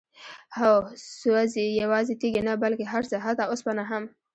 هو؛ 0.59 0.75
سوزي، 1.21 1.65
يوازي 1.81 2.13
تيږي 2.21 2.41
نه 2.47 2.53
بلكي 2.63 2.85
هرڅه، 2.93 3.15
حتى 3.25 3.43
اوسپنه 3.45 3.83
هم 3.91 4.03